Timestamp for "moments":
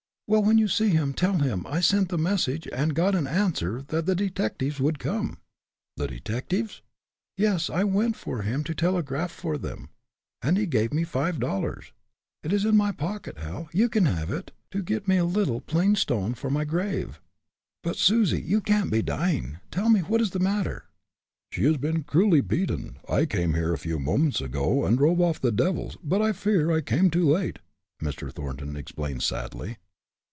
23.99-24.39